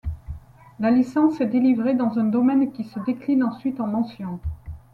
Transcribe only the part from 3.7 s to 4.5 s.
en mentions.